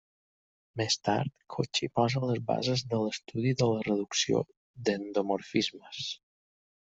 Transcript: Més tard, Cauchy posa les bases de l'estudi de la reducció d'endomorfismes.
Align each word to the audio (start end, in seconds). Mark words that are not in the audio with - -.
Més 0.81 0.95
tard, 1.07 1.33
Cauchy 1.55 1.89
posa 1.99 2.21
les 2.23 2.41
bases 2.47 2.83
de 2.93 3.01
l'estudi 3.01 3.51
de 3.59 3.67
la 3.73 3.83
reducció 3.89 4.41
d'endomorfismes. 4.89 6.01